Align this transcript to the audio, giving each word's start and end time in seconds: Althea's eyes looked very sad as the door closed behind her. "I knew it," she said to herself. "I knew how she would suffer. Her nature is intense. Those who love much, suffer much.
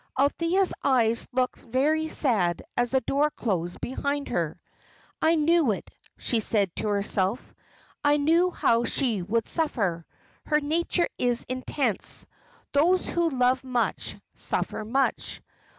Althea's 0.17 0.73
eyes 0.83 1.27
looked 1.31 1.59
very 1.59 2.09
sad 2.09 2.63
as 2.75 2.89
the 2.89 3.01
door 3.01 3.29
closed 3.29 3.79
behind 3.81 4.29
her. 4.29 4.59
"I 5.21 5.35
knew 5.35 5.73
it," 5.73 5.91
she 6.17 6.39
said 6.39 6.75
to 6.77 6.87
herself. 6.87 7.53
"I 8.03 8.17
knew 8.17 8.49
how 8.49 8.83
she 8.83 9.21
would 9.21 9.47
suffer. 9.47 10.07
Her 10.47 10.59
nature 10.59 11.07
is 11.19 11.45
intense. 11.47 12.25
Those 12.71 13.07
who 13.07 13.29
love 13.29 13.63
much, 13.63 14.17
suffer 14.33 14.83
much. 14.83 15.39